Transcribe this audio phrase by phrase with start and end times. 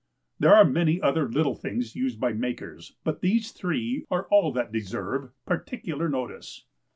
[0.39, 4.71] There are many other little things used by makers, but these three are all that
[4.71, 6.65] deserve particular notice.